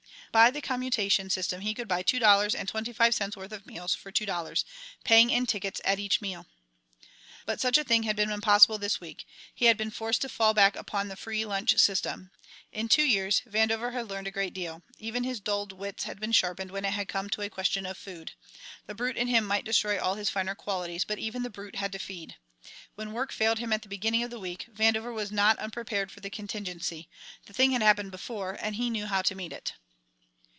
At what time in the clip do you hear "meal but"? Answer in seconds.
6.21-7.59